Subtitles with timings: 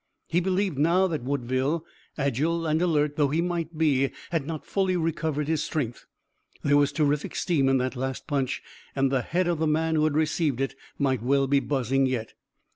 [0.27, 1.85] He believed now that Woodville,
[2.17, 6.07] agile and alert though he might be, had not fully recovered his strength.
[6.63, 8.63] There was terrific steam in that last punch
[8.95, 12.33] and the head of the man who had received it might well be buzzing yet.